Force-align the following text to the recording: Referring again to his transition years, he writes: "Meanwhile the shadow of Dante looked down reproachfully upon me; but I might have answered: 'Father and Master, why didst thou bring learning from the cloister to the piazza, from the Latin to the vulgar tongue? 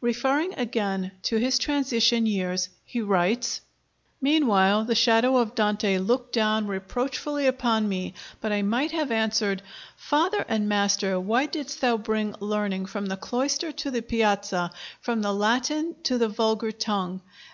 Referring 0.00 0.54
again 0.54 1.12
to 1.22 1.36
his 1.36 1.58
transition 1.58 2.24
years, 2.24 2.70
he 2.86 3.02
writes: 3.02 3.60
"Meanwhile 4.18 4.86
the 4.86 4.94
shadow 4.94 5.36
of 5.36 5.54
Dante 5.54 5.98
looked 5.98 6.32
down 6.32 6.66
reproachfully 6.66 7.46
upon 7.46 7.86
me; 7.86 8.14
but 8.40 8.50
I 8.50 8.62
might 8.62 8.92
have 8.92 9.10
answered: 9.10 9.60
'Father 9.98 10.42
and 10.48 10.70
Master, 10.70 11.20
why 11.20 11.44
didst 11.44 11.82
thou 11.82 11.98
bring 11.98 12.34
learning 12.40 12.86
from 12.86 13.04
the 13.04 13.18
cloister 13.18 13.72
to 13.72 13.90
the 13.90 14.00
piazza, 14.00 14.70
from 15.02 15.20
the 15.20 15.34
Latin 15.34 15.96
to 16.04 16.16
the 16.16 16.28
vulgar 16.28 16.72
tongue? 16.72 17.20